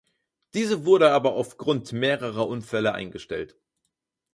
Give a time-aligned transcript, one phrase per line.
[0.55, 3.55] Diese wurde aber auf Grund mehrerer Unfälle eingestellt.